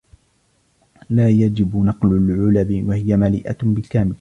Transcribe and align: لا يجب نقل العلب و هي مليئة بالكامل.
لا 1.09 1.29
يجب 1.29 1.75
نقل 1.75 2.13
العلب 2.13 2.87
و 2.87 2.91
هي 2.91 3.17
مليئة 3.17 3.57
بالكامل. 3.63 4.09